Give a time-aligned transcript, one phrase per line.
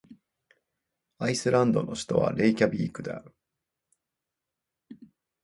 [1.19, 3.35] アイスランドの首都はレイキャヴィークである